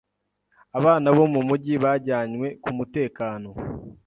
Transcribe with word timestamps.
Abana 0.77 1.07
bo 1.15 1.25
mumujyi 1.33 1.73
bajyanywe 1.83 2.47
kumutekano. 2.63 3.49